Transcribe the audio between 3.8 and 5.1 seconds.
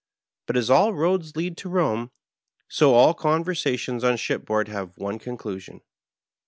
on fihipboard have